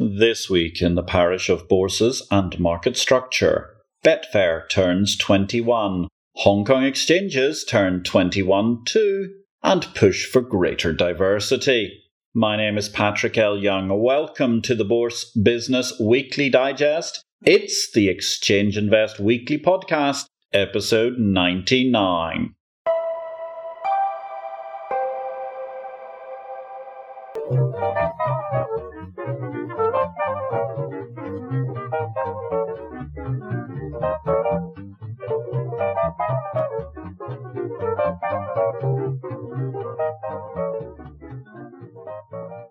This 0.00 0.50
week 0.50 0.82
in 0.82 0.96
the 0.96 1.04
parish 1.04 1.48
of 1.48 1.68
bourses 1.68 2.26
and 2.28 2.58
market 2.58 2.96
structure, 2.96 3.76
Betfair 4.04 4.68
turns 4.68 5.16
21, 5.16 6.08
Hong 6.34 6.64
Kong 6.64 6.82
exchanges 6.82 7.64
turn 7.64 8.02
21 8.02 8.86
too, 8.86 9.32
and 9.62 9.86
push 9.94 10.26
for 10.26 10.40
greater 10.40 10.92
diversity. 10.92 12.02
My 12.34 12.56
name 12.56 12.76
is 12.76 12.88
Patrick 12.88 13.38
L. 13.38 13.56
Young. 13.56 13.88
Welcome 14.02 14.62
to 14.62 14.74
the 14.74 14.84
Bourse 14.84 15.30
Business 15.30 15.92
Weekly 16.00 16.50
Digest. 16.50 17.22
It's 17.44 17.92
the 17.92 18.08
Exchange 18.08 18.76
Invest 18.76 19.20
Weekly 19.20 19.58
Podcast, 19.58 20.26
episode 20.52 21.18
99. 21.20 22.52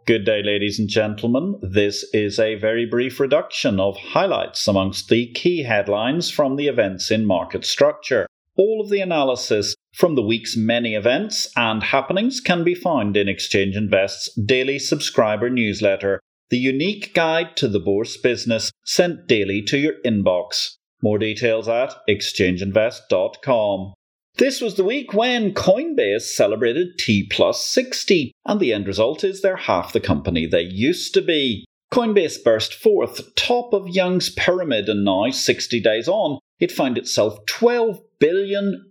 Good 0.05 0.25
day, 0.25 0.43
ladies 0.43 0.79
and 0.79 0.89
gentlemen. 0.89 1.61
This 1.61 2.03
is 2.13 2.37
a 2.37 2.55
very 2.55 2.85
brief 2.85 3.21
reduction 3.21 3.79
of 3.79 3.95
highlights 3.95 4.67
amongst 4.67 5.07
the 5.07 5.31
key 5.31 5.63
headlines 5.63 6.29
from 6.29 6.57
the 6.57 6.67
events 6.67 7.09
in 7.09 7.25
market 7.25 7.63
structure. 7.63 8.27
All 8.57 8.81
of 8.83 8.89
the 8.89 8.99
analysis 8.99 9.77
from 9.93 10.15
the 10.15 10.21
week's 10.21 10.57
many 10.57 10.95
events 10.95 11.49
and 11.55 11.81
happenings 11.81 12.41
can 12.41 12.65
be 12.65 12.75
found 12.75 13.15
in 13.15 13.29
Exchange 13.29 13.77
Invest's 13.77 14.29
daily 14.35 14.77
subscriber 14.77 15.49
newsletter, 15.49 16.19
the 16.49 16.57
unique 16.57 17.13
guide 17.13 17.55
to 17.55 17.69
the 17.69 17.79
bourse 17.79 18.17
business 18.17 18.73
sent 18.83 19.25
daily 19.27 19.61
to 19.61 19.77
your 19.77 19.93
inbox. 20.05 20.71
More 21.01 21.17
details 21.17 21.69
at 21.69 21.95
exchangeinvest.com. 22.09 23.93
This 24.37 24.61
was 24.61 24.75
the 24.75 24.83
week 24.83 25.13
when 25.13 25.53
Coinbase 25.53 26.23
celebrated 26.23 26.97
T 26.97 27.27
plus 27.29 27.63
60, 27.67 28.31
and 28.45 28.59
the 28.59 28.73
end 28.73 28.87
result 28.87 29.23
is 29.23 29.41
they're 29.41 29.55
half 29.55 29.93
the 29.93 29.99
company 29.99 30.47
they 30.47 30.63
used 30.63 31.13
to 31.13 31.21
be. 31.21 31.65
Coinbase 31.93 32.43
burst 32.43 32.73
forth, 32.73 33.35
top 33.35 33.73
of 33.73 33.87
Young's 33.87 34.31
pyramid, 34.31 34.89
and 34.89 35.05
now, 35.05 35.29
60 35.29 35.79
days 35.79 36.07
on, 36.07 36.39
it 36.59 36.71
found 36.71 36.97
itself 36.97 37.45
$12 37.45 37.99
billion 38.19 38.89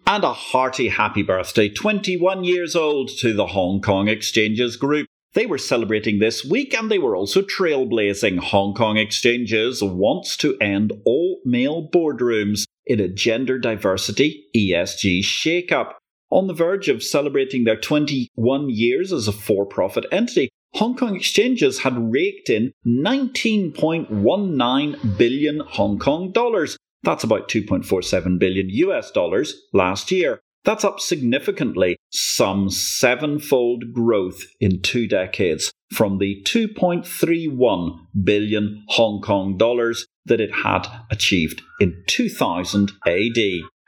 And 0.06 0.24
a 0.24 0.32
hearty 0.32 0.88
happy 0.88 1.22
birthday, 1.22 1.68
21 1.68 2.44
years 2.44 2.74
old, 2.74 3.10
to 3.20 3.32
the 3.32 3.46
Hong 3.48 3.80
Kong 3.80 4.08
Exchanges 4.08 4.76
Group. 4.76 5.06
They 5.34 5.46
were 5.46 5.58
celebrating 5.58 6.18
this 6.18 6.44
week 6.44 6.74
and 6.74 6.90
they 6.90 6.98
were 6.98 7.14
also 7.14 7.42
trailblazing. 7.42 8.38
Hong 8.38 8.74
Kong 8.74 8.96
Exchanges 8.96 9.82
wants 9.82 10.36
to 10.38 10.58
end 10.58 10.92
all 11.04 11.40
male 11.44 11.88
boardrooms 11.88 12.64
in 12.84 12.98
a 12.98 13.08
gender 13.08 13.56
diversity 13.56 14.46
ESG 14.56 15.22
shake-up. 15.22 15.96
On 16.30 16.48
the 16.48 16.54
verge 16.54 16.88
of 16.88 17.02
celebrating 17.02 17.64
their 17.64 17.78
21 17.78 18.70
years 18.70 19.12
as 19.12 19.28
a 19.28 19.32
for 19.32 19.64
profit 19.64 20.04
entity, 20.10 20.48
Hong 20.74 20.96
Kong 20.96 21.16
exchanges 21.16 21.80
had 21.80 22.12
raked 22.12 22.48
in 22.48 22.72
19.19 22.86 25.18
billion 25.18 25.60
Hong 25.60 25.98
Kong 25.98 26.32
dollars. 26.32 26.76
That's 27.02 27.24
about 27.24 27.48
2.47 27.48 28.38
billion 28.38 28.68
US 28.70 29.10
dollars 29.10 29.60
last 29.72 30.10
year. 30.10 30.40
That's 30.64 30.84
up 30.84 31.00
significantly, 31.00 31.96
some 32.10 32.68
sevenfold 32.68 33.94
growth 33.94 34.42
in 34.60 34.82
two 34.82 35.08
decades 35.08 35.72
from 35.92 36.18
the 36.18 36.42
2.31 36.44 37.98
billion 38.22 38.84
Hong 38.88 39.22
Kong 39.22 39.56
dollars 39.56 40.06
that 40.26 40.40
it 40.40 40.52
had 40.52 40.86
achieved 41.10 41.62
in 41.80 42.02
2000 42.06 42.92
AD. 43.06 43.38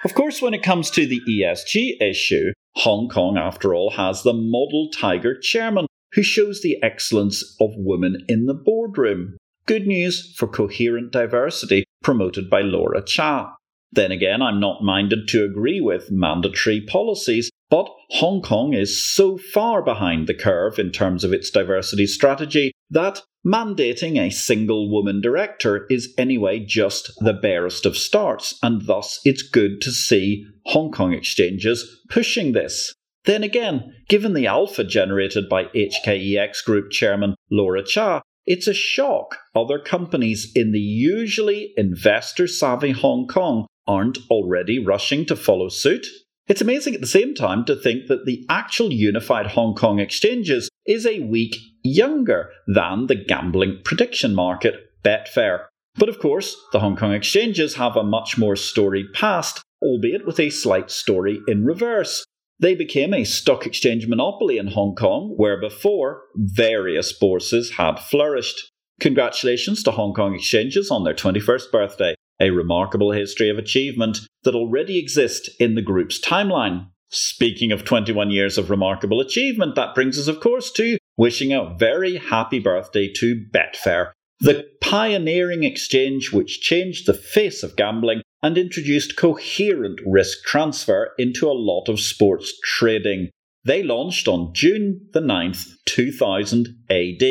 Of 0.05 0.15
course, 0.15 0.43
when 0.43 0.55
it 0.55 0.63
comes 0.63 0.91
to 0.91 1.07
the 1.07 1.21
ESG 1.29 2.01
issue, 2.01 2.53
Hong 2.77 3.09
Kong, 3.09 3.37
after 3.37 3.75
all, 3.75 3.91
has 3.91 4.23
the 4.23 4.33
model 4.33 4.89
tiger 4.91 5.39
chairman 5.39 5.87
who 6.15 6.23
shows 6.23 6.61
the 6.61 6.83
excellence 6.83 7.57
of 7.61 7.71
women 7.77 8.25
in 8.29 8.47
the 8.47 8.55
boardroom. 8.55 9.37
Good 9.67 9.87
news 9.87 10.35
for 10.37 10.49
coherent 10.49 11.13
diversity 11.13 11.85
promoted 12.03 12.51
by 12.51 12.61
Laura 12.63 13.03
Cha. 13.03 13.57
Then 13.93 14.11
again, 14.11 14.41
I'm 14.41 14.59
not 14.59 14.83
minded 14.83 15.29
to 15.29 15.45
agree 15.45 15.81
with 15.81 16.11
mandatory 16.11 16.81
policies, 16.81 17.51
but 17.71 17.89
Hong 18.11 18.43
Kong 18.43 18.73
is 18.75 19.03
so 19.03 19.37
far 19.37 19.83
behind 19.83 20.27
the 20.27 20.35
curve 20.35 20.79
in 20.79 20.91
terms 20.91 21.25
of 21.25 21.33
its 21.33 21.51
diversity 21.51 22.07
strategy 22.07 22.73
that 22.91 23.23
mandating 23.47 24.19
a 24.19 24.31
single 24.31 24.91
woman 24.91 25.21
director 25.21 25.87
is 25.91 26.15
anyway 26.17 26.59
just 26.59 27.13
the 27.21 27.33
barest 27.33 27.85
of 27.85 27.97
starts, 27.97 28.59
and 28.63 28.87
thus 28.87 29.21
it's 29.25 29.43
good 29.43 29.81
to 29.83 29.91
see 29.91 30.47
Hong 30.67 30.91
Kong 30.91 31.13
exchanges 31.13 32.01
pushing 32.09 32.53
this. 32.53 32.95
Then 33.25 33.43
again, 33.45 33.95
given 34.09 34.35
the 34.35 34.47
alpha 34.47 34.83
generated 34.83 35.49
by 35.49 35.65
HKEX 35.67 36.65
Group 36.65 36.91
chairman 36.91 37.35
Laura 37.51 37.85
Cha, 37.85 38.23
it's 38.47 38.67
a 38.67 38.75
shock 38.75 39.39
other 39.55 39.79
companies 39.79 40.51
in 40.55 40.73
the 40.73 40.81
usually 40.81 41.73
investor 41.77 42.49
savvy 42.49 42.91
Hong 42.91 43.29
Kong 43.29 43.67
aren't 43.87 44.19
already 44.31 44.85
rushing 44.85 45.25
to 45.27 45.37
follow 45.37 45.69
suit. 45.69 46.07
It's 46.49 46.61
amazing 46.61 46.95
at 46.95 47.01
the 47.01 47.07
same 47.07 47.35
time 47.35 47.65
to 47.67 47.77
think 47.77 48.09
that 48.09 48.27
the 48.27 48.45
actual 48.49 48.93
unified 48.93 49.49
Hong 49.49 49.75
Kong 49.75 50.01
exchanges 50.01 50.69
is 50.87 51.07
a 51.07 51.21
week 51.21 51.57
younger 51.85 52.51
than 52.67 53.07
the 53.07 53.15
gambling 53.15 53.81
prediction 53.85 54.35
market, 54.35 54.75
Betfair. 55.05 55.67
But 55.95 56.09
of 56.09 56.19
course, 56.19 56.57
the 56.73 56.81
Hong 56.81 56.97
Kong 56.97 57.13
exchanges 57.13 57.77
have 57.77 57.97
a 57.97 58.03
much 58.03 58.37
more 58.37 58.57
storied 58.57 59.13
past, 59.13 59.63
albeit 59.81 60.27
with 60.27 60.41
a 60.41 60.51
slight 60.51 60.91
story 60.91 61.41
in 61.47 61.65
reverse. 61.65 62.25
They 62.59 62.75
became 62.75 63.13
a 63.13 63.25
stock 63.25 63.67
exchange 63.67 64.07
monopoly 64.07 64.59
in 64.59 64.69
Hong 64.69 64.95
Kong, 64.95 65.35
where 65.37 65.61
before 65.61 66.23
various 66.37 67.13
bourses 67.13 67.73
had 67.73 67.99
flourished. 67.99 68.71
Congratulations 69.01 69.83
to 69.83 69.91
Hong 69.91 70.15
Kong 70.15 70.35
exchanges 70.35 70.91
on 70.91 71.05
their 71.05 71.15
21st 71.15 71.73
birthday, 71.73 72.15
a 72.41 72.51
remarkable 72.51 73.11
history 73.11 73.49
of 73.49 73.59
achievement 73.59 74.19
that 74.45 74.55
already 74.55 74.99
exists 74.99 75.49
in 75.59 75.75
the 75.75 75.83
group's 75.83 76.21
timeline. 76.21 76.87
Speaking 77.09 77.73
of 77.73 77.85
21 77.85 78.31
years 78.31 78.57
of 78.57 78.71
remarkable 78.71 79.21
achievement, 79.21 79.75
that 79.75 79.95
brings 79.95 80.19
us, 80.19 80.29
of 80.29 80.41
course, 80.41 80.71
to 80.73 80.99
wishing 81.17 81.53
a 81.53 81.75
very 81.79 82.17
happy 82.17 82.59
birthday 82.59 83.11
to 83.17 83.45
Betfair, 83.53 84.13
the 84.41 84.67
pioneering 84.81 85.63
exchange 85.63 86.33
which 86.33 86.61
changed 86.61 87.07
the 87.07 87.15
face 87.15 87.63
of 87.63 87.77
gambling 87.77 88.23
and 88.43 88.59
introduced 88.59 89.17
coherent 89.17 90.01
risk 90.05 90.45
transfer 90.45 91.13
into 91.19 91.49
a 91.49 91.53
lot 91.53 91.89
of 91.89 92.01
sports 92.01 92.53
trading. 92.65 93.31
They 93.65 93.83
launched 93.83 94.27
on 94.27 94.53
June 94.55 95.09
the 95.13 95.21
9th, 95.21 95.69
2000 95.87 96.69
AD. 96.91 97.23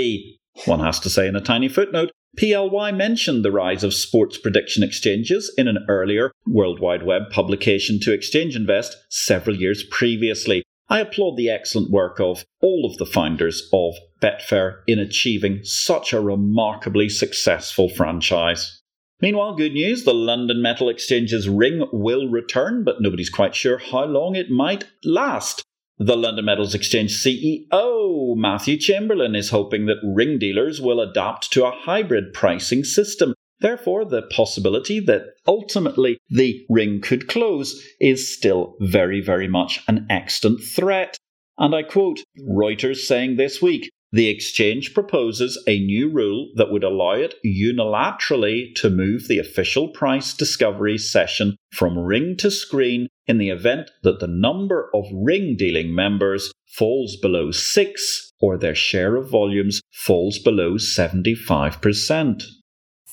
One 0.65 0.79
has 0.79 0.99
to 1.01 1.09
say 1.09 1.27
in 1.27 1.35
a 1.35 1.41
tiny 1.41 1.67
footnote, 1.67 2.11
PLY 2.37 2.93
mentioned 2.93 3.43
the 3.43 3.51
rise 3.51 3.83
of 3.83 3.93
sports 3.93 4.37
prediction 4.37 4.83
exchanges 4.83 5.53
in 5.57 5.67
an 5.67 5.85
earlier 5.89 6.31
World 6.47 6.79
Wide 6.79 7.03
Web 7.03 7.23
publication 7.29 7.99
to 8.01 8.13
Exchange 8.13 8.55
Invest 8.55 8.95
several 9.09 9.57
years 9.57 9.83
previously. 9.83 10.63
I 10.87 10.99
applaud 11.01 11.35
the 11.35 11.49
excellent 11.49 11.91
work 11.91 12.19
of 12.21 12.45
all 12.61 12.89
of 12.89 12.97
the 12.97 13.05
founders 13.05 13.69
of 13.73 13.95
Betfair 14.21 14.81
in 14.87 14.99
achieving 14.99 15.59
such 15.63 16.13
a 16.13 16.21
remarkably 16.21 17.09
successful 17.09 17.89
franchise. 17.89 18.80
Meanwhile, 19.21 19.55
good 19.55 19.73
news 19.73 20.03
the 20.03 20.15
London 20.15 20.63
Metal 20.63 20.89
Exchange's 20.89 21.47
ring 21.47 21.85
will 21.93 22.27
return, 22.27 22.83
but 22.83 23.01
nobody's 23.01 23.29
quite 23.29 23.53
sure 23.53 23.77
how 23.77 24.05
long 24.05 24.35
it 24.35 24.49
might 24.49 24.85
last. 25.03 25.63
The 25.99 26.17
London 26.17 26.45
Metals 26.45 26.73
Exchange 26.73 27.13
CEO, 27.13 28.35
Matthew 28.35 28.77
Chamberlain, 28.77 29.35
is 29.35 29.51
hoping 29.51 29.85
that 29.85 30.01
ring 30.03 30.39
dealers 30.39 30.81
will 30.81 30.99
adapt 30.99 31.51
to 31.51 31.65
a 31.65 31.71
hybrid 31.71 32.33
pricing 32.33 32.83
system. 32.83 33.35
Therefore, 33.59 34.05
the 34.05 34.23
possibility 34.23 34.99
that 35.01 35.27
ultimately 35.45 36.17
the 36.31 36.65
ring 36.67 36.99
could 36.99 37.27
close 37.27 37.87
is 37.99 38.33
still 38.33 38.75
very, 38.79 39.21
very 39.21 39.47
much 39.47 39.83
an 39.87 40.07
extant 40.09 40.61
threat. 40.63 41.19
And 41.59 41.75
I 41.75 41.83
quote 41.83 42.23
Reuters 42.39 43.05
saying 43.05 43.35
this 43.35 43.61
week 43.61 43.91
the 44.11 44.27
exchange 44.27 44.93
proposes 44.93 45.61
a 45.67 45.79
new 45.79 46.09
rule 46.09 46.49
that 46.55 46.69
would 46.69 46.83
allow 46.83 47.13
it 47.13 47.35
unilaterally 47.45 48.73
to 48.75 48.89
move 48.89 49.27
the 49.27 49.39
official 49.39 49.87
price 49.87 50.33
discovery 50.33 50.97
session 50.97 51.55
from 51.71 51.97
ring 51.97 52.35
to 52.37 52.51
screen 52.51 53.07
in 53.27 53.37
the 53.37 53.49
event 53.49 53.89
that 54.03 54.19
the 54.19 54.27
number 54.27 54.89
of 54.93 55.05
ring 55.13 55.55
dealing 55.57 55.95
members 55.95 56.51
falls 56.67 57.15
below 57.21 57.51
6 57.51 58.31
or 58.41 58.57
their 58.57 58.75
share 58.75 59.15
of 59.15 59.29
volumes 59.29 59.81
falls 59.91 60.39
below 60.39 60.73
75%. 60.73 62.43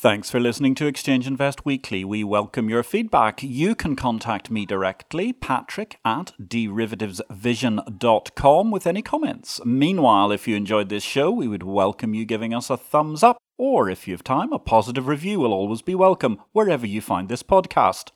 Thanks 0.00 0.30
for 0.30 0.38
listening 0.38 0.76
to 0.76 0.86
Exchange 0.86 1.26
Invest 1.26 1.64
Weekly. 1.64 2.04
We 2.04 2.22
welcome 2.22 2.70
your 2.70 2.84
feedback. 2.84 3.42
You 3.42 3.74
can 3.74 3.96
contact 3.96 4.48
me 4.48 4.64
directly, 4.64 5.32
patrick 5.32 5.98
at 6.04 6.34
derivativesvision.com, 6.40 8.70
with 8.70 8.86
any 8.86 9.02
comments. 9.02 9.60
Meanwhile, 9.64 10.30
if 10.30 10.46
you 10.46 10.54
enjoyed 10.54 10.88
this 10.88 11.02
show, 11.02 11.32
we 11.32 11.48
would 11.48 11.64
welcome 11.64 12.14
you 12.14 12.24
giving 12.24 12.54
us 12.54 12.70
a 12.70 12.76
thumbs 12.76 13.24
up, 13.24 13.38
or 13.58 13.90
if 13.90 14.06
you 14.06 14.14
have 14.14 14.22
time, 14.22 14.52
a 14.52 14.60
positive 14.60 15.08
review 15.08 15.40
will 15.40 15.52
always 15.52 15.82
be 15.82 15.96
welcome 15.96 16.40
wherever 16.52 16.86
you 16.86 17.00
find 17.00 17.28
this 17.28 17.42
podcast. 17.42 18.12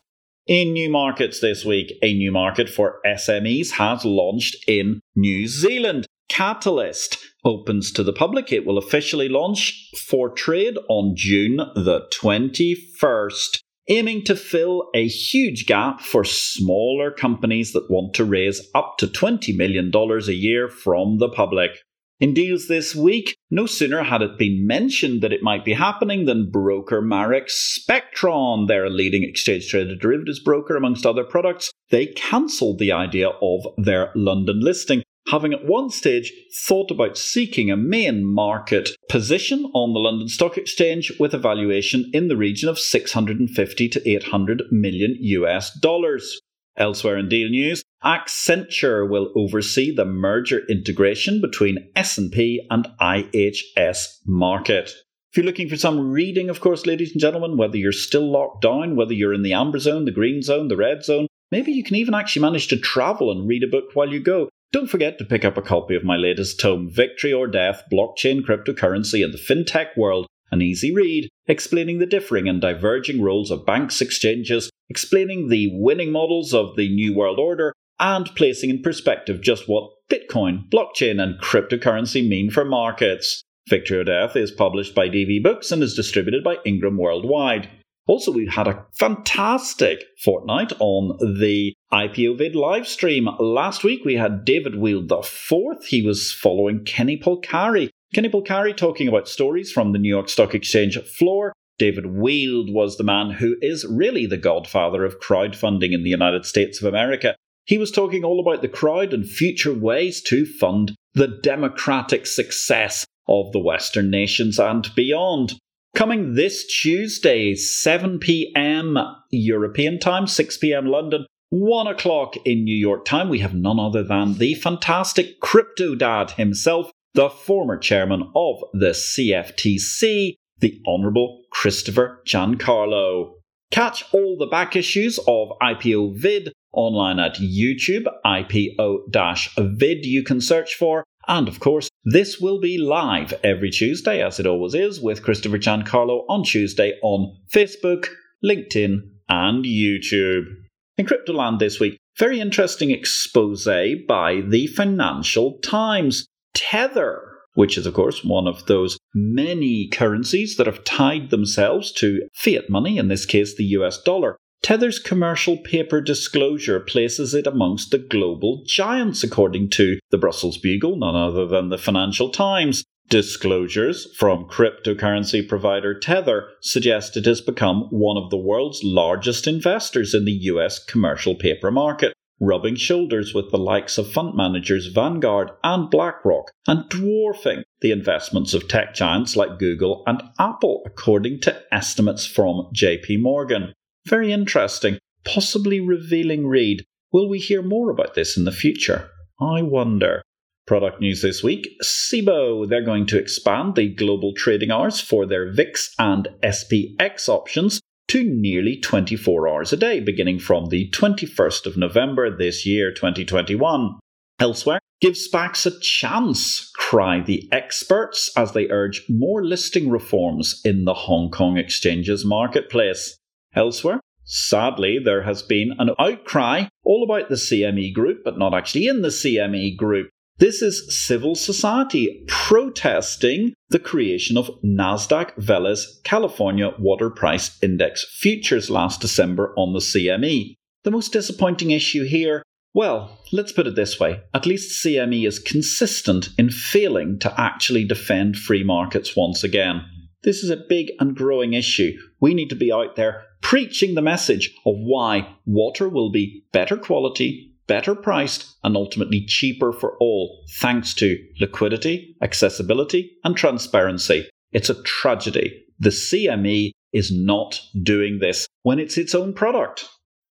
In 0.47 0.73
new 0.73 0.89
markets 0.89 1.41
this 1.41 1.65
week, 1.65 1.95
a 2.01 2.15
new 2.15 2.31
market 2.31 2.69
for 2.69 3.01
SMEs 3.05 3.73
has 3.73 4.05
launched 4.05 4.55
in 4.69 5.01
New 5.17 5.49
Zealand. 5.49 6.07
Catalist 6.33 7.19
opens 7.45 7.93
to 7.93 8.03
the 8.03 8.13
public. 8.13 8.51
It 8.51 8.65
will 8.65 8.79
officially 8.79 9.29
launch 9.29 9.91
for 10.09 10.31
trade 10.31 10.79
on 10.89 11.15
June 11.15 11.59
the 11.59 12.09
21st, 12.11 13.59
aiming 13.91 14.25
to 14.25 14.35
fill 14.35 14.89
a 14.95 15.07
huge 15.07 15.67
gap 15.67 16.01
for 16.01 16.25
smaller 16.25 17.11
companies 17.11 17.75
that 17.75 17.91
want 17.91 18.15
to 18.15 18.25
raise 18.25 18.67
up 18.75 18.95
to 18.97 19.07
$20 19.07 19.55
million 19.55 19.93
a 19.95 20.33
year 20.33 20.69
from 20.71 21.19
the 21.19 21.29
public. 21.29 21.73
In 22.19 22.33
deals 22.33 22.67
this 22.67 22.97
week, 22.97 23.37
no 23.51 23.67
sooner 23.67 24.03
had 24.03 24.23
it 24.23 24.39
been 24.39 24.67
mentioned 24.67 25.21
that 25.21 25.35
it 25.35 25.43
might 25.43 25.67
be 25.67 25.75
happening 25.75 26.25
than 26.25 26.51
broker 26.51 27.03
Marex 27.03 27.79
Spectron, 27.79 28.69
their 28.69 28.89
leading 28.89 29.23
exchange 29.23 29.69
traded 29.69 30.01
derivatives 30.01 30.41
broker 30.41 30.77
amongst 30.77 31.05
other 31.05 31.25
products, 31.25 31.71
they 31.91 32.07
cancelled 32.07 32.79
the 32.79 32.93
idea 32.93 33.29
of 33.29 33.67
their 33.77 34.13
London 34.15 34.61
listing 34.61 35.03
having 35.33 35.55
at 35.55 35.65
one 35.65 35.89
stage 35.89 36.31
thought 36.67 36.91
about 36.91 37.17
seeking 37.17 37.71
a 37.71 37.77
main 37.77 38.23
market 38.23 38.91
position 39.09 39.65
on 39.73 39.95
the 39.95 39.99
London 39.99 40.29
Stock 40.29 40.59
Exchange 40.59 41.11
with 41.19 41.33
a 41.33 41.39
valuation 41.39 42.11
in 42.13 42.29
the 42.29 42.37
region 42.37 42.69
of 42.69 42.79
650 42.79 43.89
to 43.89 44.09
800 44.09 44.63
million 44.71 45.17
US 45.19 45.77
dollars. 45.81 46.39
Elsewhere 46.77 47.17
in 47.17 47.31
deal 47.31 47.49
news, 47.49 47.83
Accenture 48.05 49.09
will 49.09 49.33
oversee 49.35 49.95
the 49.95 50.05
merger 50.05 50.67
integration 50.69 51.41
between 51.41 51.91
S&P 51.97 52.67
and 52.71 52.87
IHS 53.01 54.19
Markit. 54.29 54.91
If 55.31 55.39
you're 55.39 55.47
looking 55.47 55.71
for 55.71 55.79
some 55.79 56.11
reading, 56.11 56.51
of 56.51 56.61
course, 56.61 56.85
ladies 56.85 57.13
and 57.13 57.21
gentlemen, 57.21 57.57
whether 57.57 57.79
you're 57.79 57.93
still 57.93 58.31
locked 58.31 58.61
down, 58.61 58.97
whether 58.97 59.15
you're 59.15 59.33
in 59.33 59.43
the 59.43 59.55
amber 59.55 59.79
zone, 59.79 60.05
the 60.05 60.11
green 60.11 60.43
zone, 60.43 60.69
the 60.69 60.77
red 60.77 61.05
zone, 61.05 61.27
maybe 61.51 61.73
you 61.73 61.83
can 61.83 61.97
even 61.97 62.13
actually 62.13 62.43
manage 62.43 62.69
to 62.69 62.77
travel 62.77 63.31
and 63.31 63.49
read 63.49 63.65
a 63.65 63.67
book 63.67 63.85
while 63.95 64.13
you 64.13 64.21
go. 64.21 64.51
Don't 64.73 64.89
forget 64.89 65.19
to 65.19 65.27
pick 65.27 65.45
up 65.45 65.59
a 65.59 65.63
copy 65.63 65.95
of 65.95 66.03
my 66.03 66.17
latest 66.17 66.59
tome, 66.59 66.89
Victory 66.89 67.31
or 67.31 67.47
Death 67.47 67.83
Blockchain 67.93 68.41
Cryptocurrency 68.41 69.23
and 69.23 69.35
the 69.35 69.39
FinTech 69.39 69.99
World, 69.99 70.27
an 70.51 70.63
easy 70.63 70.95
read 70.95 71.29
explaining 71.47 71.99
the 71.99 72.07
differing 72.07 72.49
and 72.49 72.59
diverging 72.59 73.21
roles 73.21 73.51
of 73.51 73.67
banks, 73.67 74.01
exchanges, 74.01 74.71
explaining 74.89 75.49
the 75.49 75.69
winning 75.75 76.11
models 76.11 76.55
of 76.55 76.75
the 76.77 76.89
New 76.89 77.15
World 77.15 77.39
Order, 77.39 77.75
and 78.01 78.35
placing 78.35 78.71
in 78.71 78.81
perspective 78.81 79.43
just 79.43 79.69
what 79.69 79.91
Bitcoin, 80.11 80.67
blockchain, 80.71 81.23
and 81.23 81.39
cryptocurrency 81.39 82.27
mean 82.27 82.51
for 82.51 82.65
markets. 82.65 83.43
Victory 83.69 83.99
or 83.99 84.05
Death 84.05 84.37
is 84.37 84.51
published 84.51 84.95
by 84.95 85.07
DV 85.07 85.43
Books 85.43 85.71
and 85.71 85.83
is 85.83 85.95
distributed 85.95 86.43
by 86.43 86.57
Ingram 86.65 86.97
Worldwide. 86.97 87.69
Also, 88.07 88.33
we 88.33 88.47
had 88.47 88.67
a 88.67 88.85
fantastic 88.99 90.03
fortnight 90.25 90.73
on 90.81 91.17
the 91.39 91.75
IPO 91.93 92.39
vid 92.39 92.57
live 92.57 92.89
stream. 92.89 93.29
Last 93.39 93.85
week 93.85 94.03
we 94.03 94.15
had 94.15 94.47
David 94.47 94.75
Weild 94.75 95.09
the 95.09 95.23
fourth. 95.23 95.85
He 95.85 96.01
was 96.01 96.33
following 96.33 96.85
Kenny 96.85 97.19
Polcari. 97.19 97.91
Kenny 98.15 98.31
Polcari 98.31 98.75
talking 98.75 99.09
about 99.09 99.29
stories 99.29 99.71
from 99.71 99.93
the 99.93 99.99
New 99.99 100.09
York 100.09 100.31
Stock 100.31 100.55
Exchange 100.55 100.99
floor. 101.03 101.53
David 101.79 102.05
Weild 102.05 102.73
was 102.73 102.97
the 102.97 103.05
man 103.05 103.31
who 103.31 103.57
is 103.61 103.85
really 103.85 104.25
the 104.25 104.39
godfather 104.39 105.05
of 105.05 105.21
crowdfunding 105.21 105.93
in 105.93 106.03
the 106.03 106.11
United 106.11 106.47
States 106.47 106.81
of 106.81 106.89
America. 106.89 107.37
He 107.67 107.77
was 107.77 107.91
talking 107.91 108.25
all 108.25 108.41
about 108.41 108.63
the 108.63 108.69
crowd 108.69 109.13
and 109.13 109.29
future 109.29 109.75
ways 109.75 110.23
to 110.23 110.47
fund 110.47 110.95
the 111.13 111.29
democratic 111.43 112.27
success 112.27 113.05
of 113.29 113.53
the 113.53 113.61
Western 113.61 114.11
nations 114.11 114.59
and 114.59 114.89
beyond. 114.95 115.55
Coming 115.95 116.37
this 116.37 116.67
Tuesday, 116.67 117.55
7 117.55 118.19
pm 118.19 118.97
European 119.31 119.99
time, 119.99 120.27
6 120.27 120.57
pm 120.57 120.87
London, 120.87 121.27
1 121.53 121.87
o'clock 121.87 122.35
in 122.47 122.65
New 122.65 122.75
York 122.75 123.05
time, 123.05 123.29
we 123.29 123.41
have 123.41 123.53
none 123.53 123.79
other 123.79 124.03
than 124.03 124.33
the 124.39 124.55
fantastic 124.55 125.39
Crypto 125.41 125.95
Dad 125.95 126.31
himself, 126.31 126.91
the 127.13 127.29
former 127.29 127.77
chairman 127.77 128.23
of 128.35 128.65
the 128.73 128.93
CFTC, 128.93 130.33
the 130.61 130.81
Honourable 130.87 131.43
Christopher 131.51 132.23
Giancarlo. 132.27 133.35
Catch 133.71 134.03
all 134.15 134.39
the 134.39 134.47
back 134.47 134.77
issues 134.77 135.19
of 135.29 135.51
IPO 135.63 136.17
Vid 136.17 136.55
online 136.73 137.19
at 137.19 137.35
YouTube, 137.35 138.07
IPO 138.25 139.77
vid 139.77 140.07
you 140.07 140.23
can 140.23 140.41
search 140.41 140.75
for. 140.75 141.05
And 141.29 141.49
of 141.49 141.61
course, 141.61 141.91
this 142.03 142.41
will 142.41 142.61
be 142.61 142.79
live 142.79 143.35
every 143.45 143.69
Tuesday, 143.69 144.23
as 144.23 144.41
it 144.41 144.47
always 144.47 144.73
is, 144.73 145.03
with 145.03 145.23
Christopher 145.23 145.59
Giancarlo 145.59 146.25
on 146.31 146.45
Tuesday 146.45 146.99
on 147.03 147.37
Facebook, 147.53 148.09
LinkedIn, 148.43 149.01
and 149.29 149.67
YouTube. 149.67 150.62
In 151.03 151.09
Cryptoland 151.09 151.59
this 151.59 151.81
week, 151.81 151.99
very 152.17 152.39
interesting 152.39 152.93
expose 152.93 153.65
by 153.65 154.41
the 154.47 154.69
Financial 154.69 155.59
Times. 155.59 156.29
Tether, 156.55 157.39
which 157.55 157.77
is, 157.77 157.87
of 157.87 157.95
course, 157.95 158.23
one 158.23 158.47
of 158.47 158.67
those 158.67 158.99
many 159.13 159.89
currencies 159.89 160.57
that 160.59 160.69
have 160.69 160.85
tied 160.85 161.31
themselves 161.31 161.91
to 161.95 162.29
fiat 162.35 162.71
money, 162.71 162.99
in 162.99 163.09
this 163.09 163.27
case 163.27 163.57
the 163.57 163.65
US 163.65 164.01
dollar, 164.01 164.37
Tether's 164.63 165.01
commercial 165.01 165.57
paper 165.57 166.01
disclosure 166.01 166.79
places 166.79 167.35
it 167.35 167.49
amongst 167.49 167.91
the 167.91 167.99
global 167.99 168.63
giants, 168.65 169.25
according 169.25 169.71
to 169.71 169.99
the 170.13 170.19
Brussels 170.19 170.57
Bugle, 170.57 170.95
none 170.97 171.17
other 171.17 171.49
than 171.49 171.71
the 171.71 171.79
Financial 171.79 172.31
Times. 172.31 172.85
Disclosures 173.09 174.09
from 174.17 174.47
cryptocurrency 174.47 175.47
provider 175.47 175.99
Tether 175.99 176.49
suggest 176.61 177.17
it 177.17 177.27
has 177.27 177.41
become 177.41 177.89
one 177.91 178.17
of 178.17 178.31
the 178.31 178.39
world's 178.39 178.83
largest 178.83 179.47
investors 179.47 180.15
in 180.15 180.25
the 180.25 180.33
US 180.33 180.83
commercial 180.83 181.35
paper 181.35 181.71
market, 181.71 182.15
rubbing 182.41 182.75
shoulders 182.75 183.35
with 183.35 183.51
the 183.51 183.59
likes 183.59 183.99
of 183.99 184.11
fund 184.11 184.35
managers 184.35 184.87
Vanguard 184.87 185.51
and 185.63 185.91
BlackRock, 185.91 186.51
and 186.67 186.89
dwarfing 186.89 187.65
the 187.83 187.93
investments 187.93 188.55
of 188.55 188.67
tech 188.67 188.95
giants 188.95 189.37
like 189.37 189.59
Google 189.59 190.03
and 190.07 190.23
Apple, 190.39 190.83
according 190.87 191.41
to 191.41 191.75
estimates 191.75 192.27
from 192.27 192.71
JP 192.75 193.21
Morgan. 193.21 193.75
Very 194.07 194.33
interesting, 194.33 194.99
possibly 195.25 195.81
revealing 195.81 196.47
read. 196.47 196.85
Will 197.13 197.29
we 197.29 197.39
hear 197.39 197.63
more 197.63 197.91
about 197.91 198.15
this 198.15 198.37
in 198.37 198.45
the 198.45 198.53
future? 198.53 199.11
I 199.41 199.63
wonder. 199.63 200.23
Product 200.67 201.01
news 201.01 201.23
this 201.23 201.43
week 201.43 201.77
Cboe, 201.83 202.69
they're 202.69 202.85
going 202.85 203.07
to 203.07 203.19
expand 203.19 203.75
the 203.75 203.89
global 203.89 204.33
trading 204.33 204.71
hours 204.71 205.01
for 205.01 205.27
their 205.27 205.53
VIX 205.53 205.95
and 205.99 206.29
SPX 206.43 207.29
options 207.29 207.81
to 208.09 208.23
nearly 208.23 208.79
24 208.79 209.49
hours 209.49 209.73
a 209.73 209.77
day, 209.77 209.99
beginning 209.99 210.39
from 210.39 210.67
the 210.67 210.89
21st 210.91 211.67
of 211.67 211.77
November 211.77 212.37
this 212.37 212.65
year, 212.65 212.93
2021. 212.93 213.99
Elsewhere, 214.39 214.79
give 215.01 215.15
SPACs 215.15 215.67
a 215.67 215.81
chance, 215.81 216.71
cry 216.77 217.21
the 217.21 217.49
experts 217.51 218.31
as 218.37 218.53
they 218.53 218.69
urge 218.71 219.05
more 219.09 219.45
listing 219.45 219.91
reforms 219.91 220.61
in 220.65 220.85
the 220.85 220.95
Hong 220.95 221.31
Kong 221.31 221.57
exchanges 221.57 222.25
marketplace. 222.25 223.17
Elsewhere, 223.57 224.01
sadly, 224.25 225.01
there 225.05 225.23
has 225.23 225.43
been 225.43 225.73
an 225.79 225.91
outcry 225.99 226.67
all 226.85 227.03
about 227.03 227.29
the 227.31 227.35
CME 227.35 227.93
group, 227.93 228.23
but 228.25 228.39
not 228.39 228.55
actually 228.55 228.87
in 228.87 229.03
the 229.03 229.09
CME 229.09 229.77
group. 229.77 230.11
This 230.39 230.63
is 230.63 230.97
civil 230.97 231.35
society 231.35 232.25
protesting 232.27 233.55
the 233.69 233.79
creation 233.79 234.37
of 234.37 234.51
Nasdaq 234.65 235.35
Veles 235.37 236.03
California 236.05 236.73
Water 236.79 237.11
Price 237.11 237.59
Index 237.63 238.05
futures 238.19 238.71
last 238.71 239.01
December 239.01 239.55
on 239.57 239.73
the 239.73 239.79
CME. 239.79 240.55
The 240.85 240.91
most 240.91 241.13
disappointing 241.13 241.71
issue 241.71 242.05
here 242.05 242.43
well, 242.75 243.19
let's 243.33 243.53
put 243.53 243.67
it 243.67 243.75
this 243.75 244.01
way. 244.01 244.23
At 244.33 244.47
least 244.47 244.83
CME 244.83 245.27
is 245.27 245.39
consistent 245.39 246.31
in 246.39 246.49
failing 246.49 247.19
to 247.19 247.41
actually 247.41 247.85
defend 247.85 248.39
free 248.39 248.65
markets 248.65 249.15
once 249.15 249.45
again. 249.45 249.85
This 250.23 250.43
is 250.43 250.49
a 250.49 250.65
big 250.69 250.91
and 250.99 251.15
growing 251.15 251.53
issue. 251.53 251.93
We 252.21 252.33
need 252.33 252.49
to 252.49 252.57
be 252.57 252.73
out 252.73 252.97
there 252.97 253.25
preaching 253.43 253.95
the 253.95 254.01
message 254.01 254.55
of 254.65 254.77
why 254.79 255.37
water 255.45 255.89
will 255.89 256.11
be 256.11 256.45
better 256.53 256.79
quality, 256.79 257.52
better 257.67 257.95
priced, 257.95 258.57
and 258.65 258.77
ultimately 258.77 259.25
cheaper 259.25 259.73
for 259.73 259.97
all, 259.99 260.45
thanks 260.61 260.95
to 260.95 261.19
liquidity, 261.41 262.17
accessibility, 262.23 263.17
and 263.25 263.37
transparency. 263.37 264.29
It's 264.53 264.71
a 264.71 264.83
tragedy. 264.83 265.65
The 265.79 265.91
CME 265.91 266.73
is 266.93 267.11
not 267.11 267.61
doing 267.83 268.19
this 268.19 268.47
when 268.63 268.79
it's 268.79 268.99
its 268.99 269.15
own 269.15 269.33
product. 269.33 269.89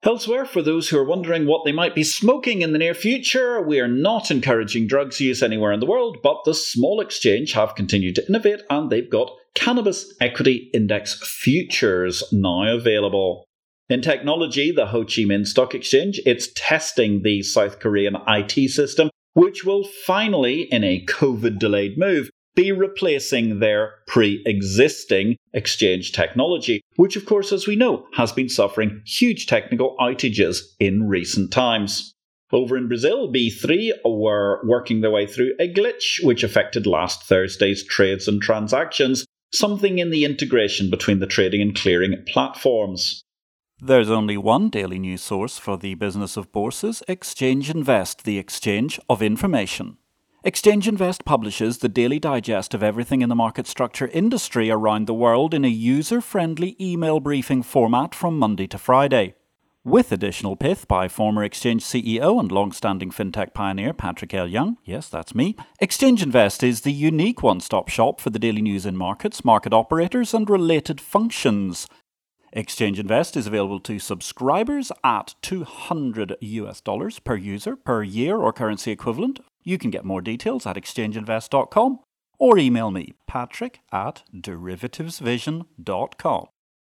Elsewhere, 0.03 0.45
for 0.45 0.63
those 0.63 0.89
who 0.89 0.99
are 0.99 1.05
wondering 1.05 1.47
what 1.47 1.65
they 1.65 1.73
might 1.73 1.95
be 1.95 2.05
smoking 2.05 2.63
in 2.63 2.73
the 2.73 2.79
near 2.79 2.95
future, 2.95 3.61
we 3.61 3.81
are 3.81 3.89
not 3.89 4.31
encouraging 4.31 4.87
drugs 4.87 5.21
use 5.21 5.43
anywhere 5.43 5.73
in 5.73 5.81
the 5.81 5.87
world, 5.87 6.19
but 6.23 6.45
the 6.45 6.55
small 6.55 7.01
exchange 7.01 7.53
have 7.53 7.75
continued 7.75 8.15
to 8.15 8.27
innovate 8.29 8.61
and 8.71 8.89
they've 8.89 9.11
got 9.11 9.33
Cannabis 9.55 10.15
Equity 10.21 10.71
Index 10.73 11.19
futures 11.41 12.23
now 12.31 12.73
available. 12.73 13.46
In 13.89 14.03
technology, 14.03 14.73
the 14.73 14.87
Ho 14.87 15.05
Chi 15.05 15.23
Minh 15.23 15.47
Stock 15.47 15.73
Exchange, 15.73 16.21
it's 16.27 16.49
testing 16.57 17.23
the 17.23 17.43
South 17.43 17.79
Korean 17.79 18.17
IT 18.27 18.71
system, 18.71 19.11
which 19.35 19.65
will 19.65 19.85
finally, 19.85 20.63
in 20.63 20.83
a 20.83 21.05
COVID 21.05 21.61
delayed 21.61 21.97
move, 21.97 22.29
be 22.57 22.73
replacing 22.73 23.61
their 23.61 23.93
pre 24.09 24.43
existing 24.45 25.37
exchange 25.53 26.11
technology, 26.11 26.81
which, 26.97 27.15
of 27.15 27.27
course, 27.27 27.53
as 27.53 27.69
we 27.69 27.77
know, 27.77 28.09
has 28.15 28.33
been 28.33 28.49
suffering 28.49 29.03
huge 29.07 29.47
technical 29.47 29.95
outages 30.01 30.63
in 30.81 31.07
recent 31.07 31.53
times. 31.53 32.13
Over 32.51 32.77
in 32.77 32.89
Brazil, 32.89 33.33
B3 33.33 33.93
were 34.05 34.67
working 34.67 35.01
their 35.01 35.13
way 35.13 35.29
through 35.29 35.55
a 35.61 35.73
glitch 35.73 36.25
which 36.25 36.43
affected 36.43 36.89
last 36.89 37.23
Thursday's 37.23 37.85
trades 37.85 38.27
and 38.27 38.43
transactions, 38.43 39.25
something 39.55 40.01
in 40.01 40.11
the 40.11 40.25
integration 40.25 40.91
between 40.91 41.21
the 41.21 41.27
trading 41.27 41.63
and 41.63 41.77
clearing 41.77 42.21
platforms. 42.27 43.23
There's 43.81 44.09
only 44.09 44.39
one 44.39 44.71
daily 44.71 44.99
news 44.99 45.21
source 45.21 45.59
for 45.59 45.77
the 45.77 45.93
business 45.97 46.39
of 46.39 46.51
bourses 46.51 47.03
Exchange 47.09 47.69
Invest, 47.69 48.25
the 48.25 48.39
exchange 48.39 48.99
of 49.11 49.21
information. 49.21 49.99
Exchange 50.43 50.89
Invest 50.89 51.27
publishes 51.27 51.77
the 51.79 51.89
daily 51.91 52.19
digest 52.19 52.73
of 52.73 52.83
everything 52.83 53.21
in 53.21 53.29
the 53.29 53.35
market 53.35 53.67
structure 53.67 54.09
industry 54.09 54.71
around 54.71 55.07
the 55.07 55.13
world 55.13 55.53
in 55.53 55.63
a 55.63 55.69
user 55.69 56.23
friendly 56.23 56.75
email 56.81 57.21
briefing 57.21 57.63
format 57.63 58.15
from 58.15 58.39
Monday 58.39 58.67
to 58.67 58.79
Friday. 58.79 59.35
With 59.85 60.11
additional 60.11 60.57
pith 60.57 60.89
by 60.89 61.07
former 61.07 61.45
Exchange 61.45 61.85
CEO 61.85 62.41
and 62.41 62.51
long 62.51 62.73
standing 62.73 63.11
fintech 63.11 63.53
pioneer 63.53 63.93
Patrick 63.93 64.33
L. 64.33 64.49
Young, 64.49 64.79
yes, 64.87 65.11
that's 65.11 65.35
me, 65.35 65.55
Exchange 65.81 66.23
Invest 66.23 66.63
is 66.63 66.81
the 66.81 66.93
unique 66.95 67.43
one 67.43 67.61
stop 67.61 67.91
shop 67.91 68.23
for 68.23 68.31
the 68.31 68.39
daily 68.39 68.63
news 68.63 68.87
in 68.87 68.97
markets, 68.97 69.45
market 69.45 69.75
operators, 69.75 70.33
and 70.33 70.49
related 70.49 70.99
functions. 70.99 71.87
Exchange 72.57 72.99
Invest 72.99 73.37
is 73.37 73.47
available 73.47 73.79
to 73.81 73.99
subscribers 73.99 74.91
at 75.05 75.35
200 75.43 76.39
US 76.41 76.81
dollars 76.81 77.19
per 77.19 77.37
user 77.37 77.77
per 77.77 78.03
year 78.03 78.39
or 78.39 78.51
currency 78.51 78.91
equivalent. 78.91 79.41
You 79.63 79.77
can 79.77 79.91
get 79.91 80.07
more 80.07 80.23
details 80.23 80.65
at 80.65 80.77
exchangeinvest.com 80.77 81.99
or 82.39 82.59
email 82.59 82.91
me, 82.91 83.13
patrick 83.27 83.81
at 83.93 84.23
derivativesvision.com. 84.35 86.47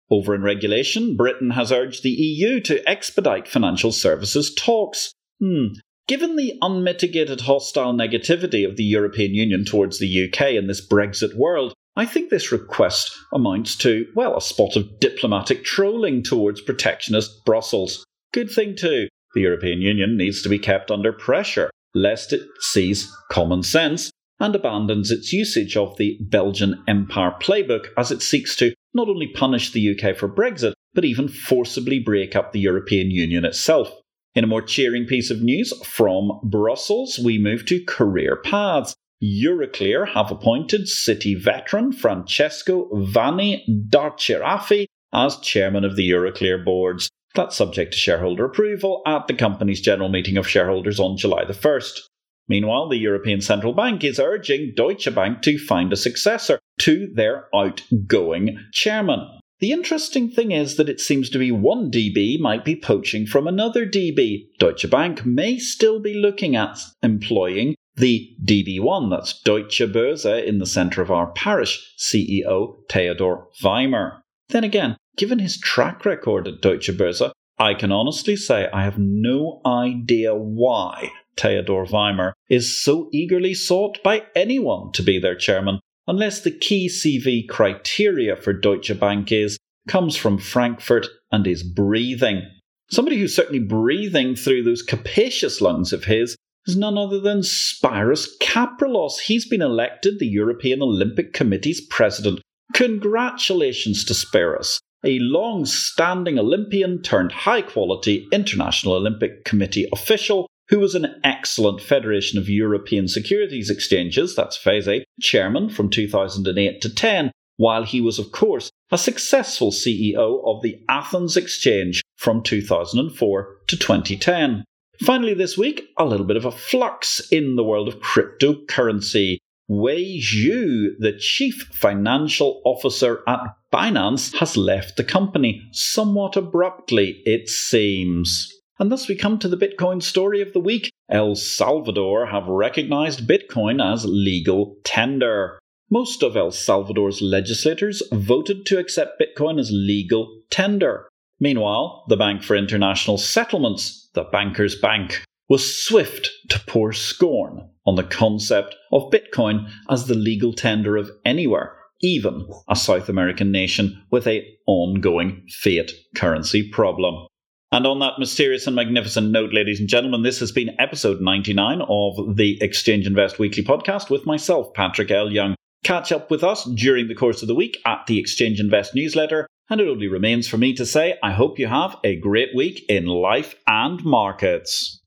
Over 0.08 0.36
in 0.36 0.42
regulation, 0.42 1.16
Britain 1.16 1.50
has 1.50 1.72
urged 1.72 2.04
the 2.04 2.10
EU 2.10 2.60
to 2.60 2.88
expedite 2.88 3.48
financial 3.48 3.90
services 3.90 4.54
talks. 4.54 5.14
Hmm. 5.40 5.72
Given 6.06 6.36
the 6.36 6.56
unmitigated 6.62 7.40
hostile 7.40 7.92
negativity 7.92 8.64
of 8.64 8.76
the 8.76 8.84
European 8.84 9.34
Union 9.34 9.64
towards 9.64 9.98
the 9.98 10.28
UK 10.28 10.52
in 10.52 10.68
this 10.68 10.86
Brexit 10.86 11.34
world, 11.34 11.74
I 11.96 12.04
think 12.04 12.28
this 12.28 12.52
request 12.52 13.16
amounts 13.32 13.74
to, 13.76 14.06
well, 14.14 14.36
a 14.36 14.40
spot 14.40 14.76
of 14.76 15.00
diplomatic 15.00 15.64
trolling 15.64 16.22
towards 16.22 16.60
protectionist 16.60 17.44
Brussels. 17.46 18.04
Good 18.32 18.50
thing, 18.50 18.76
too. 18.76 19.08
The 19.34 19.40
European 19.40 19.80
Union 19.80 20.16
needs 20.16 20.42
to 20.42 20.50
be 20.50 20.58
kept 20.58 20.90
under 20.90 21.12
pressure, 21.12 21.70
lest 21.94 22.32
it 22.32 22.42
sees 22.60 23.10
common 23.30 23.62
sense 23.62 24.10
and 24.38 24.54
abandons 24.54 25.10
its 25.10 25.32
usage 25.32 25.76
of 25.76 25.96
the 25.96 26.18
Belgian 26.20 26.82
Empire 26.86 27.34
playbook 27.40 27.86
as 27.96 28.10
it 28.10 28.20
seeks 28.20 28.54
to 28.56 28.74
not 28.92 29.08
only 29.08 29.28
punish 29.28 29.72
the 29.72 29.98
UK 29.98 30.16
for 30.16 30.28
Brexit, 30.28 30.74
but 30.94 31.04
even 31.04 31.28
forcibly 31.28 31.98
break 31.98 32.36
up 32.36 32.52
the 32.52 32.60
European 32.60 33.10
Union 33.10 33.44
itself. 33.44 33.90
In 34.34 34.44
a 34.44 34.46
more 34.46 34.62
cheering 34.62 35.06
piece 35.06 35.30
of 35.30 35.40
news 35.40 35.72
from 35.86 36.40
Brussels, 36.44 37.18
we 37.18 37.38
move 37.38 37.64
to 37.66 37.82
career 37.84 38.36
paths. 38.36 38.94
Euroclear 39.22 40.06
have 40.12 40.30
appointed 40.30 40.88
City 40.88 41.34
veteran 41.34 41.90
Francesco 41.90 42.88
Vanni 42.92 43.64
d'Archirafi 43.88 44.86
as 45.12 45.38
chairman 45.38 45.84
of 45.84 45.96
the 45.96 46.10
Euroclear 46.10 46.62
boards. 46.62 47.08
That's 47.34 47.56
subject 47.56 47.92
to 47.92 47.98
shareholder 47.98 48.44
approval 48.44 49.02
at 49.06 49.26
the 49.26 49.34
company's 49.34 49.80
general 49.80 50.10
meeting 50.10 50.36
of 50.36 50.46
shareholders 50.46 51.00
on 51.00 51.16
July 51.16 51.44
the 51.46 51.54
1st. 51.54 52.00
Meanwhile, 52.48 52.90
the 52.90 52.98
European 52.98 53.40
Central 53.40 53.72
Bank 53.72 54.04
is 54.04 54.20
urging 54.20 54.72
Deutsche 54.76 55.12
Bank 55.14 55.40
to 55.42 55.58
find 55.58 55.92
a 55.92 55.96
successor 55.96 56.60
to 56.80 57.10
their 57.14 57.46
outgoing 57.54 58.58
chairman. 58.72 59.26
The 59.60 59.72
interesting 59.72 60.30
thing 60.30 60.52
is 60.52 60.76
that 60.76 60.90
it 60.90 61.00
seems 61.00 61.30
to 61.30 61.38
be 61.38 61.50
one 61.50 61.90
DB 61.90 62.38
might 62.38 62.64
be 62.64 62.76
poaching 62.76 63.26
from 63.26 63.46
another 63.46 63.86
DB. 63.86 64.48
Deutsche 64.58 64.88
Bank 64.90 65.24
may 65.24 65.58
still 65.58 66.00
be 66.00 66.12
looking 66.12 66.54
at 66.54 66.78
employing 67.02 67.74
the 67.96 68.28
DB1, 68.44 69.10
that's 69.10 69.40
Deutsche 69.42 69.80
Börse, 69.80 70.44
in 70.44 70.58
the 70.58 70.66
centre 70.66 71.02
of 71.02 71.10
our 71.10 71.28
parish, 71.32 71.94
CEO 71.98 72.76
Theodor 72.90 73.44
Weimer. 73.62 74.22
Then 74.48 74.64
again, 74.64 74.96
given 75.16 75.38
his 75.38 75.58
track 75.58 76.04
record 76.04 76.46
at 76.46 76.60
Deutsche 76.60 76.90
Börse, 76.90 77.30
I 77.58 77.74
can 77.74 77.90
honestly 77.90 78.36
say 78.36 78.68
I 78.72 78.84
have 78.84 78.98
no 78.98 79.60
idea 79.64 80.34
why 80.34 81.10
Theodor 81.36 81.84
Weimer 81.84 82.34
is 82.48 82.82
so 82.82 83.08
eagerly 83.12 83.54
sought 83.54 84.02
by 84.02 84.24
anyone 84.34 84.92
to 84.92 85.02
be 85.02 85.18
their 85.18 85.34
chairman, 85.34 85.80
unless 86.06 86.40
the 86.40 86.50
key 86.50 86.88
CV 86.88 87.48
criteria 87.48 88.36
for 88.36 88.52
Deutsche 88.52 88.98
Bank 88.98 89.32
is 89.32 89.58
comes 89.88 90.16
from 90.16 90.38
Frankfurt 90.38 91.06
and 91.32 91.46
is 91.46 91.62
breathing. 91.62 92.42
Somebody 92.90 93.18
who's 93.18 93.34
certainly 93.34 93.58
breathing 93.58 94.36
through 94.36 94.62
those 94.62 94.82
capacious 94.82 95.60
lungs 95.60 95.92
of 95.92 96.04
his 96.04 96.36
is 96.66 96.76
none 96.76 96.98
other 96.98 97.20
than 97.20 97.40
Spyros 97.40 98.28
Kapralos. 98.40 99.18
He's 99.20 99.48
been 99.48 99.62
elected 99.62 100.18
the 100.18 100.26
European 100.26 100.82
Olympic 100.82 101.32
Committee's 101.32 101.80
president. 101.80 102.40
Congratulations 102.74 104.04
to 104.04 104.14
Spyros, 104.14 104.78
a 105.04 105.18
long 105.20 105.64
standing 105.64 106.38
Olympian 106.38 107.02
turned 107.02 107.32
high 107.32 107.62
quality 107.62 108.26
International 108.32 108.94
Olympic 108.94 109.44
Committee 109.44 109.88
official 109.92 110.46
who 110.68 110.80
was 110.80 110.94
an 110.94 111.20
excellent 111.22 111.80
Federation 111.80 112.38
of 112.38 112.48
European 112.48 113.08
Securities 113.08 113.70
Exchanges, 113.70 114.34
that's 114.34 114.56
FESE, 114.56 115.04
chairman 115.20 115.68
from 115.68 115.90
2008 115.90 116.80
to 116.80 116.92
10, 116.92 117.30
while 117.56 117.84
he 117.84 118.00
was, 118.00 118.18
of 118.18 118.32
course, 118.32 118.70
a 118.90 118.98
successful 118.98 119.70
CEO 119.70 120.42
of 120.44 120.62
the 120.62 120.82
Athens 120.88 121.36
Exchange 121.36 122.02
from 122.16 122.42
2004 122.42 123.56
to 123.68 123.76
2010. 123.76 124.64
Finally, 125.02 125.34
this 125.34 125.58
week, 125.58 125.88
a 125.98 126.04
little 126.04 126.26
bit 126.26 126.36
of 126.36 126.44
a 126.44 126.50
flux 126.50 127.20
in 127.30 127.56
the 127.56 127.64
world 127.64 127.88
of 127.88 128.00
cryptocurrency. 128.00 129.38
Wei 129.68 130.20
Zhou, 130.20 130.90
the 130.98 131.16
chief 131.18 131.68
financial 131.72 132.62
officer 132.64 133.22
at 133.26 133.40
Binance, 133.72 134.36
has 134.38 134.56
left 134.56 134.96
the 134.96 135.04
company 135.04 135.60
somewhat 135.72 136.36
abruptly, 136.36 137.20
it 137.26 137.48
seems. 137.48 138.52
And 138.78 138.92
thus 138.92 139.08
we 139.08 139.16
come 139.16 139.38
to 139.38 139.48
the 139.48 139.56
Bitcoin 139.56 140.02
story 140.02 140.40
of 140.40 140.52
the 140.52 140.60
week. 140.60 140.90
El 141.10 141.34
Salvador 141.34 142.26
have 142.26 142.46
recognized 142.46 143.28
Bitcoin 143.28 143.82
as 143.82 144.04
legal 144.04 144.76
tender. 144.84 145.58
Most 145.90 146.22
of 146.22 146.36
El 146.36 146.50
Salvador's 146.50 147.22
legislators 147.22 148.02
voted 148.12 148.66
to 148.66 148.78
accept 148.78 149.20
Bitcoin 149.20 149.58
as 149.58 149.70
legal 149.72 150.42
tender. 150.50 151.08
Meanwhile, 151.38 152.04
the 152.08 152.16
Bank 152.16 152.42
for 152.42 152.56
International 152.56 153.18
Settlements, 153.18 154.05
the 154.16 154.24
Bankers 154.24 154.74
Bank, 154.74 155.22
was 155.48 155.86
swift 155.86 156.28
to 156.48 156.58
pour 156.66 156.92
scorn 156.92 157.68
on 157.86 157.94
the 157.94 158.02
concept 158.02 158.74
of 158.90 159.12
Bitcoin 159.12 159.70
as 159.88 160.06
the 160.06 160.14
legal 160.14 160.52
tender 160.52 160.96
of 160.96 161.08
anywhere, 161.24 161.76
even 162.02 162.48
a 162.68 162.74
South 162.74 163.08
American 163.08 163.52
nation 163.52 164.02
with 164.10 164.26
a 164.26 164.44
ongoing 164.66 165.46
fiat 165.62 165.92
currency 166.16 166.68
problem. 166.68 167.28
And 167.70 167.86
on 167.86 167.98
that 168.00 168.18
mysterious 168.18 168.66
and 168.66 168.74
magnificent 168.74 169.30
note, 169.30 169.52
ladies 169.52 169.78
and 169.78 169.88
gentlemen, 169.88 170.22
this 170.22 170.40
has 170.40 170.50
been 170.50 170.74
episode 170.80 171.20
99 171.20 171.82
of 171.88 172.36
the 172.36 172.58
Exchange 172.60 173.06
Invest 173.06 173.38
Weekly 173.38 173.62
podcast 173.62 174.08
with 174.08 174.26
myself, 174.26 174.72
Patrick 174.74 175.10
L. 175.10 175.30
Young. 175.30 175.54
Catch 175.84 176.10
up 176.10 176.30
with 176.30 176.42
us 176.42 176.64
during 176.74 177.06
the 177.06 177.14
course 177.14 177.42
of 177.42 177.48
the 177.48 177.54
week 177.54 177.78
at 177.84 178.06
the 178.06 178.18
Exchange 178.18 178.58
Invest 178.58 178.94
newsletter 178.94 179.46
and 179.68 179.80
it 179.80 179.88
only 179.88 180.08
remains 180.08 180.46
for 180.46 180.58
me 180.58 180.74
to 180.74 180.86
say, 180.86 181.16
I 181.22 181.32
hope 181.32 181.58
you 181.58 181.66
have 181.66 181.96
a 182.04 182.16
great 182.16 182.50
week 182.54 182.84
in 182.88 183.06
life 183.06 183.54
and 183.66 184.04
markets. 184.04 185.00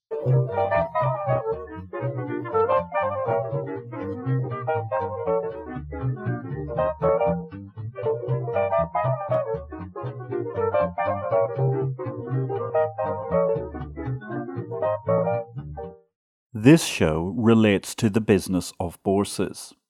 This 16.53 16.83
show 16.83 17.33
relates 17.37 17.95
to 17.95 18.09
the 18.09 18.19
business 18.19 18.73
of 18.79 19.01
bourses. 19.03 19.73